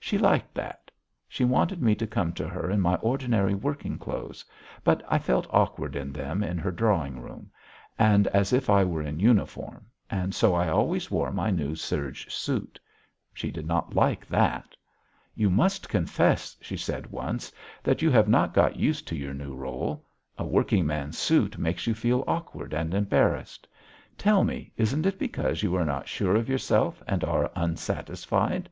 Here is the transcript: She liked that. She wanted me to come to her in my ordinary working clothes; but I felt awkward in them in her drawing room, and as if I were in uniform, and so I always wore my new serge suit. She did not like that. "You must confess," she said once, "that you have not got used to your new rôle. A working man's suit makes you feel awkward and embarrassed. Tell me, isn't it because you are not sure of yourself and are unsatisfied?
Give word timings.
She 0.00 0.16
liked 0.16 0.54
that. 0.54 0.90
She 1.28 1.44
wanted 1.44 1.82
me 1.82 1.94
to 1.96 2.06
come 2.06 2.32
to 2.32 2.48
her 2.48 2.70
in 2.70 2.80
my 2.80 2.94
ordinary 2.94 3.52
working 3.54 3.98
clothes; 3.98 4.42
but 4.82 5.04
I 5.06 5.18
felt 5.18 5.46
awkward 5.50 5.94
in 5.96 6.14
them 6.14 6.42
in 6.42 6.56
her 6.56 6.70
drawing 6.70 7.20
room, 7.20 7.50
and 7.98 8.26
as 8.28 8.54
if 8.54 8.70
I 8.70 8.84
were 8.84 9.02
in 9.02 9.20
uniform, 9.20 9.84
and 10.08 10.34
so 10.34 10.54
I 10.54 10.70
always 10.70 11.10
wore 11.10 11.30
my 11.30 11.50
new 11.50 11.74
serge 11.74 12.32
suit. 12.34 12.80
She 13.34 13.50
did 13.50 13.66
not 13.66 13.94
like 13.94 14.26
that. 14.28 14.74
"You 15.34 15.50
must 15.50 15.90
confess," 15.90 16.56
she 16.62 16.78
said 16.78 17.08
once, 17.08 17.52
"that 17.82 18.00
you 18.00 18.10
have 18.10 18.28
not 18.28 18.54
got 18.54 18.76
used 18.76 19.06
to 19.08 19.14
your 19.14 19.34
new 19.34 19.54
rôle. 19.54 20.00
A 20.38 20.44
working 20.46 20.86
man's 20.86 21.18
suit 21.18 21.58
makes 21.58 21.86
you 21.86 21.92
feel 21.92 22.24
awkward 22.26 22.72
and 22.72 22.94
embarrassed. 22.94 23.68
Tell 24.16 24.42
me, 24.42 24.72
isn't 24.78 25.04
it 25.04 25.18
because 25.18 25.62
you 25.62 25.74
are 25.76 25.84
not 25.84 26.08
sure 26.08 26.34
of 26.34 26.48
yourself 26.48 27.02
and 27.06 27.22
are 27.24 27.50
unsatisfied? 27.54 28.70